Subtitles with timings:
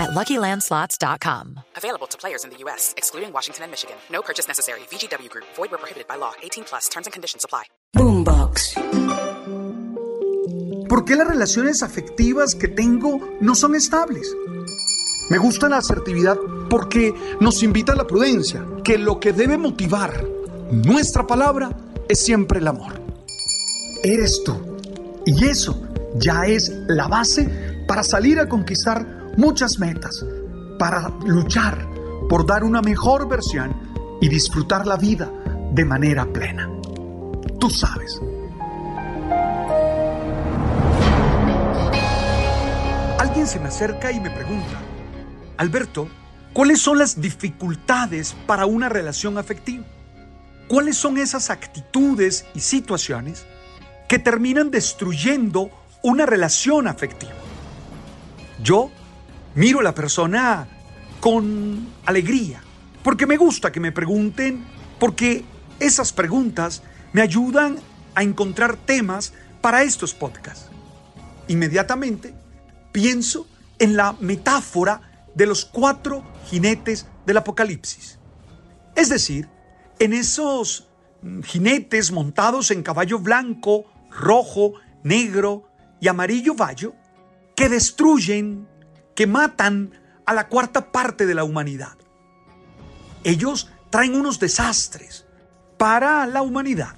[0.00, 1.60] at LuckyLandSlots.com.
[1.76, 3.96] Available to players in the U.S., excluding Washington and Michigan.
[4.10, 4.80] No purchase necessary.
[4.90, 5.44] VGW Group.
[5.56, 6.32] Void where prohibited by law.
[6.42, 6.88] 18 plus.
[6.88, 7.64] Terms and conditions apply.
[7.94, 8.74] Boombox.
[10.88, 14.34] ¿Por qué las relaciones afectivas que tengo no son estables?
[15.30, 16.36] Me gusta la asertividad
[16.68, 20.24] porque nos invita a la prudencia, que lo que debe motivar
[20.72, 21.70] nuestra palabra
[22.08, 23.00] es siempre el amor.
[24.02, 24.80] Eres tú.
[25.24, 25.80] Y eso
[26.16, 30.24] ya es la base para salir a conquistar muchas metas,
[30.78, 31.86] para luchar
[32.28, 33.74] por dar una mejor versión
[34.20, 35.30] y disfrutar la vida
[35.72, 36.70] de manera plena.
[37.58, 38.20] Tú sabes.
[43.18, 44.80] Alguien se me acerca y me pregunta,
[45.56, 46.08] Alberto,
[46.52, 49.84] ¿cuáles son las dificultades para una relación afectiva?
[50.68, 53.44] ¿Cuáles son esas actitudes y situaciones
[54.08, 55.70] que terminan destruyendo
[56.02, 57.32] una relación afectiva?
[58.62, 58.90] Yo
[59.54, 60.68] miro a la persona
[61.20, 62.62] con alegría,
[63.02, 64.64] porque me gusta que me pregunten,
[64.98, 65.44] porque
[65.78, 66.82] esas preguntas
[67.12, 67.78] me ayudan
[68.14, 70.68] a encontrar temas para estos podcasts.
[71.48, 72.34] Inmediatamente
[72.92, 73.46] pienso
[73.78, 75.00] en la metáfora
[75.34, 78.18] de los cuatro jinetes del Apocalipsis.
[78.94, 79.48] Es decir,
[79.98, 80.88] en esos
[81.44, 85.68] jinetes montados en caballo blanco, rojo, negro
[86.00, 86.94] y amarillo vallo,
[87.54, 88.66] que destruyen,
[89.20, 89.90] que matan
[90.24, 91.94] a la cuarta parte de la humanidad.
[93.22, 95.26] Ellos traen unos desastres
[95.76, 96.96] para la humanidad.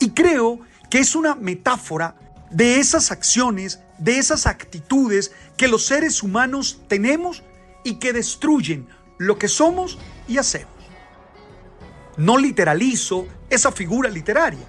[0.00, 0.58] Y creo
[0.90, 2.16] que es una metáfora
[2.50, 7.44] de esas acciones, de esas actitudes que los seres humanos tenemos
[7.84, 10.74] y que destruyen lo que somos y hacemos.
[12.16, 14.66] No literalizo esa figura literaria,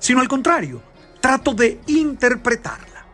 [0.00, 0.82] sino al contrario,
[1.22, 3.06] trato de interpretarla.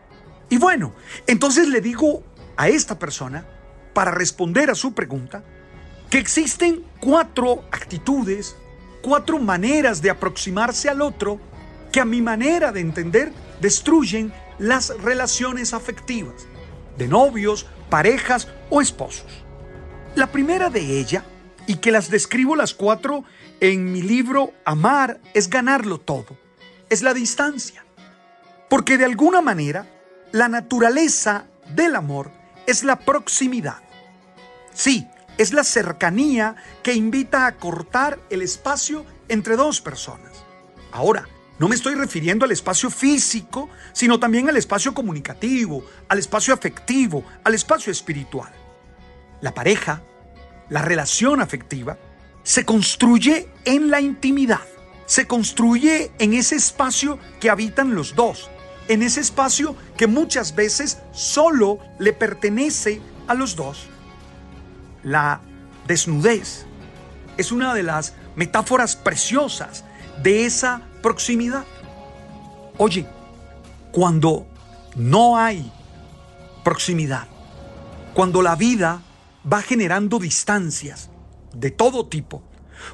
[0.49, 0.93] Y bueno,
[1.27, 2.25] entonces le digo
[2.61, 3.43] a esta persona,
[3.91, 5.43] para responder a su pregunta,
[6.11, 8.55] que existen cuatro actitudes,
[9.01, 11.41] cuatro maneras de aproximarse al otro
[11.91, 16.35] que a mi manera de entender destruyen las relaciones afectivas
[16.99, 19.43] de novios, parejas o esposos.
[20.13, 21.25] La primera de ella,
[21.65, 23.23] y que las describo las cuatro
[23.59, 26.37] en mi libro Amar es ganarlo todo,
[26.91, 27.83] es la distancia.
[28.69, 29.87] Porque de alguna manera,
[30.31, 32.39] la naturaleza del amor
[32.71, 33.77] es la proximidad.
[34.73, 40.31] Sí, es la cercanía que invita a cortar el espacio entre dos personas.
[40.91, 41.27] Ahora,
[41.59, 47.23] no me estoy refiriendo al espacio físico, sino también al espacio comunicativo, al espacio afectivo,
[47.43, 48.51] al espacio espiritual.
[49.41, 50.01] La pareja,
[50.69, 51.97] la relación afectiva,
[52.43, 54.61] se construye en la intimidad,
[55.05, 58.49] se construye en ese espacio que habitan los dos,
[58.91, 63.87] en ese espacio que muchas veces solo le pertenece a los dos.
[65.01, 65.39] La
[65.87, 66.65] desnudez
[67.37, 69.85] es una de las metáforas preciosas
[70.21, 71.63] de esa proximidad.
[72.77, 73.07] Oye,
[73.93, 74.45] cuando
[74.97, 75.71] no hay
[76.65, 77.27] proximidad,
[78.13, 79.01] cuando la vida
[79.49, 81.09] va generando distancias
[81.53, 82.43] de todo tipo,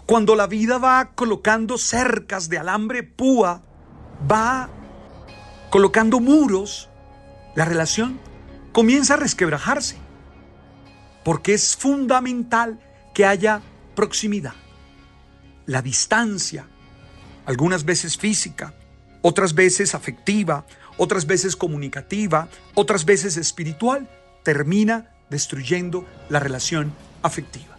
[0.05, 3.63] cuando la vida va colocando cercas de alambre púa,
[4.31, 4.69] va
[5.69, 6.89] colocando muros,
[7.55, 8.19] la relación
[8.71, 9.97] comienza a resquebrajarse,
[11.23, 12.79] porque es fundamental
[13.13, 13.61] que haya
[13.95, 14.53] proximidad.
[15.65, 16.67] La distancia,
[17.45, 18.73] algunas veces física,
[19.21, 20.65] otras veces afectiva,
[20.97, 24.09] otras veces comunicativa, otras veces espiritual,
[24.43, 27.77] termina destruyendo la relación afectiva.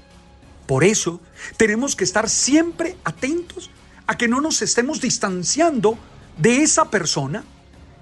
[0.67, 1.21] Por eso
[1.57, 3.71] tenemos que estar siempre atentos
[4.07, 5.99] a que no nos estemos distanciando
[6.37, 7.45] de esa persona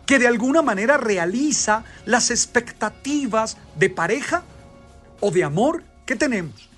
[0.07, 4.45] que de alguna manera realiza las expectativas de pareja
[5.21, 6.71] o de amor que tenemos.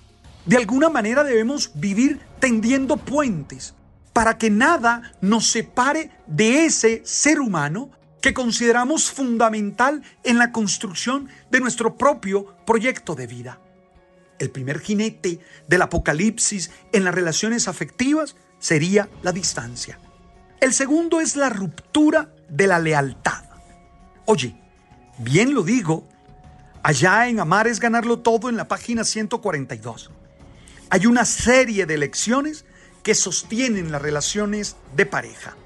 [0.47, 3.75] De alguna manera debemos vivir tendiendo puentes
[4.15, 7.91] para que nada nos separe de ese ser humano
[8.21, 13.61] que consideramos fundamental en la construcción de nuestro propio proyecto de vida.
[14.39, 19.99] El primer jinete del apocalipsis en las relaciones afectivas sería la distancia.
[20.61, 23.45] El segundo es la ruptura de la lealtad.
[24.25, 24.61] Oye,
[25.19, 26.07] bien lo digo,
[26.83, 30.11] allá en Amar es ganarlo todo en la página 142.
[30.91, 32.65] Hay una serie de lecciones
[33.03, 35.57] que sostienen las relaciones de pareja.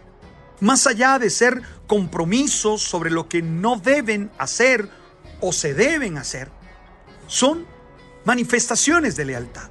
[0.60, 4.88] Más allá de ser compromisos sobre lo que no deben hacer
[5.40, 6.50] o se deben hacer,
[7.26, 7.66] son
[8.24, 9.70] manifestaciones de lealtad.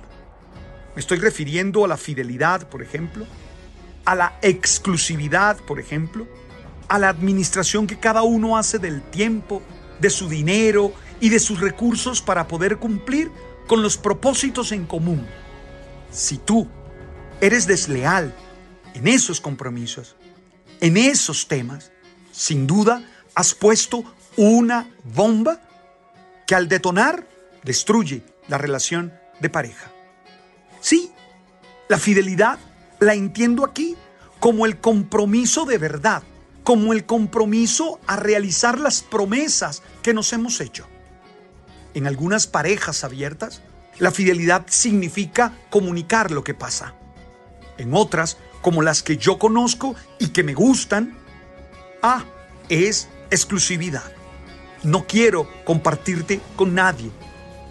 [0.95, 3.25] Me estoy refiriendo a la fidelidad, por ejemplo,
[4.03, 6.27] a la exclusividad, por ejemplo,
[6.91, 9.61] a la administración que cada uno hace del tiempo,
[10.01, 10.91] de su dinero
[11.21, 13.31] y de sus recursos para poder cumplir
[13.65, 15.25] con los propósitos en común.
[16.11, 16.67] Si tú
[17.39, 18.35] eres desleal
[18.93, 20.17] en esos compromisos,
[20.81, 21.93] en esos temas,
[22.33, 23.01] sin duda
[23.35, 24.03] has puesto
[24.35, 25.61] una bomba
[26.45, 27.25] que al detonar
[27.63, 29.93] destruye la relación de pareja.
[30.81, 31.09] Sí,
[31.87, 32.59] la fidelidad
[32.99, 33.95] la entiendo aquí
[34.41, 36.23] como el compromiso de verdad,
[36.63, 40.87] como el compromiso a realizar las promesas que nos hemos hecho.
[41.93, 43.61] En algunas parejas abiertas,
[43.97, 46.95] la fidelidad significa comunicar lo que pasa.
[47.77, 51.17] En otras, como las que yo conozco y que me gustan,
[52.01, 52.23] ah,
[52.69, 54.11] es exclusividad.
[54.83, 57.11] No quiero compartirte con nadie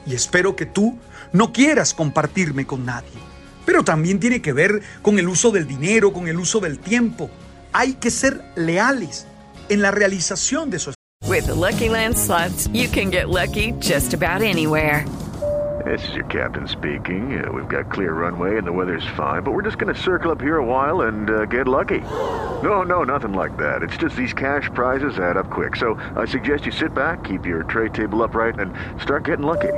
[0.07, 0.99] y espero que tú
[1.33, 3.11] no quieras compartirme con nadie.
[3.65, 7.31] Pero también tiene que ver con el uso del dinero, con el uso del tiempo.
[7.73, 9.27] Hay que ser leales
[9.69, 10.95] en la realización de esos.
[11.29, 15.05] With the Lucky Land slots, you can get lucky just about anywhere.
[15.85, 17.43] This is your captain speaking.
[17.43, 20.31] Uh, we've got clear runway and the weather's fine, but we're just going to circle
[20.31, 22.01] up here a while and uh, get lucky.
[22.63, 23.83] No, no, nothing like that.
[23.83, 25.77] It's just these cash prizes add up quick.
[25.77, 29.73] So I suggest you sit back, keep your tray table upright, and start getting lucky.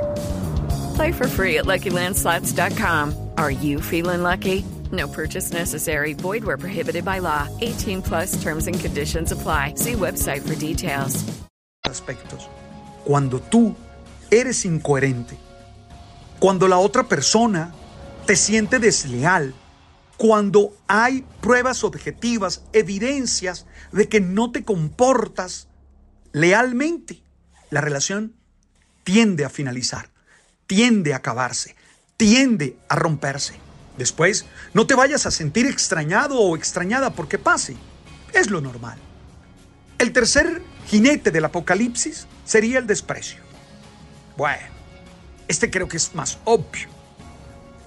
[0.95, 3.29] Play for free at LuckyLandSlots.com.
[3.37, 4.65] Are you feeling lucky?
[4.93, 6.13] No purchase necessary.
[6.13, 7.47] Void where prohibited by law.
[7.61, 9.73] 18 plus terms and conditions apply.
[9.75, 11.23] See website for details.
[11.83, 12.49] aspectos.
[13.03, 13.75] Cuando tú
[14.31, 15.37] eres incoherente,
[16.39, 17.73] cuando la otra persona
[18.25, 19.53] te siente desleal,
[20.17, 25.67] cuando hay pruebas objetivas, evidencias de que no te comportas
[26.31, 27.21] lealmente,
[27.69, 28.33] la relación
[29.03, 30.09] tiende a finalizar,
[30.67, 31.75] tiende a acabarse,
[32.17, 33.55] tiende a romperse.
[33.97, 37.75] Después, no te vayas a sentir extrañado o extrañada porque pase.
[38.33, 38.97] Es lo normal.
[39.97, 43.41] El tercer jinete del apocalipsis sería el desprecio.
[44.35, 44.65] Bueno,
[45.47, 46.89] este creo que es más obvio.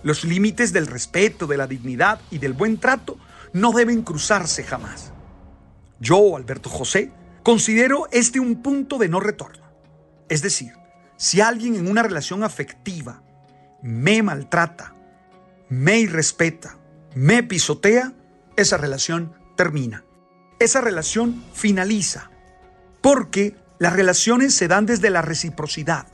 [0.03, 3.19] Los límites del respeto, de la dignidad y del buen trato
[3.53, 5.13] no deben cruzarse jamás.
[5.99, 7.11] Yo, Alberto José,
[7.43, 9.65] considero este un punto de no retorno.
[10.29, 10.73] Es decir,
[11.17, 13.23] si alguien en una relación afectiva
[13.83, 14.96] me maltrata,
[15.69, 16.77] me irrespeta,
[17.15, 18.13] me pisotea,
[18.57, 20.05] esa relación termina.
[20.59, 22.31] Esa relación finaliza.
[23.01, 26.07] Porque las relaciones se dan desde la reciprocidad.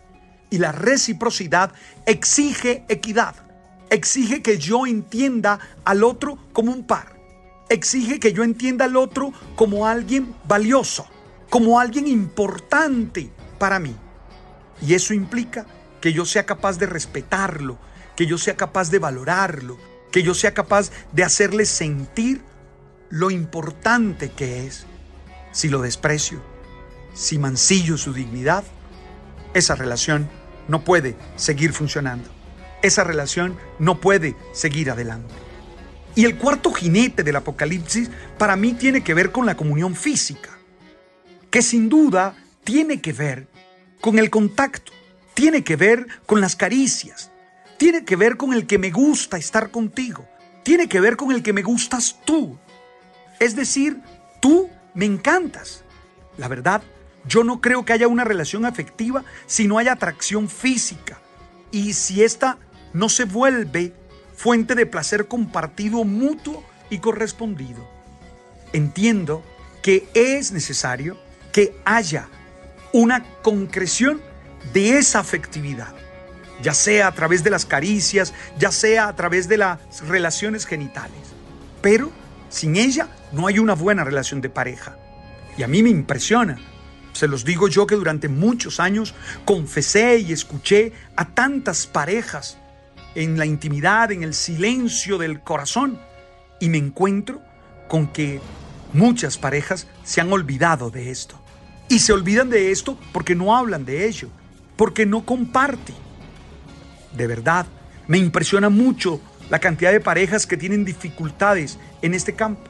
[0.50, 1.72] Y la reciprocidad
[2.06, 3.36] exige equidad.
[3.90, 7.16] Exige que yo entienda al otro como un par.
[7.68, 11.06] Exige que yo entienda al otro como alguien valioso,
[11.48, 13.94] como alguien importante para mí.
[14.80, 15.66] Y eso implica
[16.00, 17.78] que yo sea capaz de respetarlo,
[18.16, 19.78] que yo sea capaz de valorarlo,
[20.10, 22.42] que yo sea capaz de hacerle sentir
[23.10, 24.86] lo importante que es.
[25.52, 26.42] Si lo desprecio,
[27.14, 28.64] si mancillo su dignidad,
[29.54, 30.28] esa relación
[30.68, 32.30] no puede seguir funcionando.
[32.82, 35.34] Esa relación no puede seguir adelante.
[36.14, 40.50] Y el cuarto jinete del Apocalipsis para mí tiene que ver con la comunión física,
[41.50, 43.46] que sin duda tiene que ver
[44.00, 44.92] con el contacto,
[45.34, 47.31] tiene que ver con las caricias,
[47.82, 50.24] tiene que ver con el que me gusta estar contigo,
[50.62, 52.56] tiene que ver con el que me gustas tú.
[53.40, 54.00] Es decir,
[54.38, 55.82] tú me encantas.
[56.36, 56.80] La verdad,
[57.26, 61.18] yo no creo que haya una relación afectiva si no hay atracción física
[61.72, 62.56] y si ésta
[62.92, 63.92] no se vuelve
[64.36, 67.84] fuente de placer compartido mutuo y correspondido.
[68.72, 69.42] Entiendo
[69.82, 71.18] que es necesario
[71.50, 72.28] que haya
[72.92, 74.20] una concreción
[74.72, 75.92] de esa afectividad,
[76.62, 81.18] ya sea a través de las caricias, ya sea a través de las relaciones genitales.
[81.80, 82.10] Pero
[82.48, 84.96] sin ella no hay una buena relación de pareja.
[85.56, 86.58] Y a mí me impresiona.
[87.12, 89.14] Se los digo yo que durante muchos años
[89.44, 92.58] confesé y escuché a tantas parejas
[93.14, 95.98] en la intimidad, en el silencio del corazón,
[96.60, 97.42] y me encuentro
[97.88, 98.40] con que
[98.92, 101.38] muchas parejas se han olvidado de esto.
[101.88, 104.28] Y se olvidan de esto porque no hablan de ello,
[104.76, 105.96] porque no comparten.
[107.16, 107.66] De verdad,
[108.06, 112.62] me impresiona mucho la cantidad de parejas que tienen dificultades en este campo.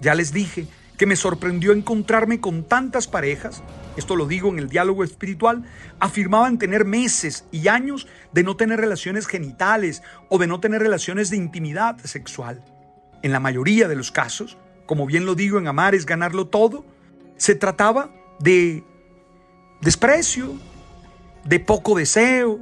[0.00, 3.62] Ya les dije que me sorprendió encontrarme con tantas parejas,
[3.96, 5.64] esto lo digo en el diálogo espiritual,
[6.00, 11.30] afirmaban tener meses y años de no tener relaciones genitales o de no tener relaciones
[11.30, 12.64] de intimidad sexual.
[13.22, 16.84] En la mayoría de los casos, como bien lo digo en Amar es ganarlo todo,
[17.36, 18.84] se trataba de
[19.80, 20.54] desprecio,
[21.44, 22.60] de poco deseo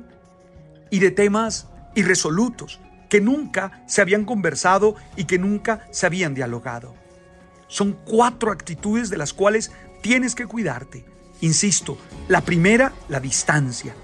[0.91, 6.95] y de temas irresolutos que nunca se habían conversado y que nunca se habían dialogado.
[7.69, 11.05] Son cuatro actitudes de las cuales tienes que cuidarte.
[11.41, 13.95] Insisto, la primera, la distancia.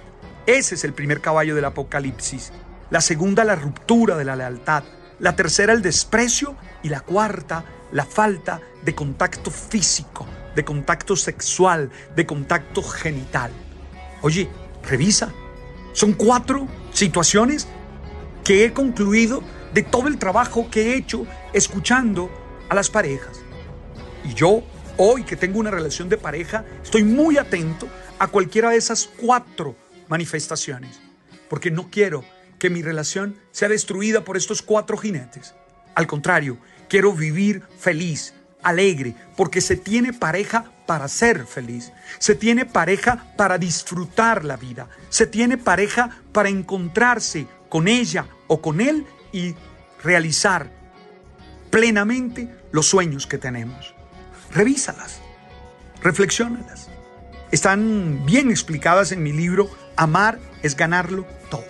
[0.46, 2.52] Ese es el primer caballo del apocalipsis.
[2.90, 4.84] La segunda, la ruptura de la lealtad.
[5.18, 6.56] La tercera, el desprecio.
[6.82, 13.52] Y la cuarta, la falta de contacto físico, de contacto sexual, de contacto genital.
[14.22, 14.48] Oye,
[14.82, 15.32] revisa.
[15.92, 17.68] Son cuatro situaciones
[18.44, 19.42] que he concluido
[19.74, 22.30] de todo el trabajo que he hecho escuchando
[22.68, 23.40] a las parejas.
[24.24, 24.62] Y yo,
[24.96, 29.76] hoy que tengo una relación de pareja, estoy muy atento a cualquiera de esas cuatro
[30.08, 31.00] manifestaciones,
[31.48, 32.24] porque no quiero
[32.58, 35.54] que mi relación sea destruida por estos cuatro jinetes.
[35.94, 36.58] Al contrario,
[36.88, 43.58] quiero vivir feliz, alegre, porque se tiene pareja para ser feliz, se tiene pareja para
[43.58, 49.54] disfrutar la vida, se tiene pareja para encontrarse con ella o con él y
[50.02, 50.70] realizar
[51.70, 53.94] plenamente los sueños que tenemos.
[54.52, 55.20] Revísalas,
[56.02, 56.88] reflexiónalas.
[57.50, 61.64] Están bien explicadas en mi libro Amar es ganarlo todo.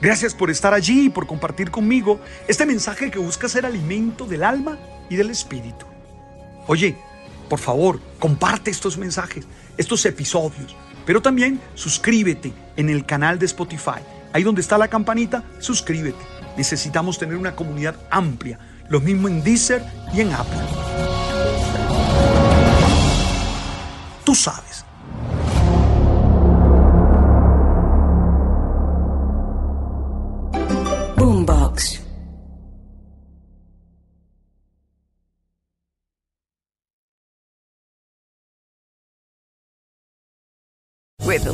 [0.00, 4.42] Gracias por estar allí y por compartir conmigo este mensaje que busca ser alimento del
[4.42, 4.78] alma
[5.08, 5.86] y del espíritu.
[6.66, 6.96] Oye,
[7.48, 14.00] por favor, comparte estos mensajes, estos episodios, pero también suscríbete en el canal de Spotify.
[14.32, 16.24] Ahí donde está la campanita, suscríbete.
[16.56, 20.58] Necesitamos tener una comunidad amplia, lo mismo en Deezer y en Apple.
[24.24, 24.84] Tú sabes.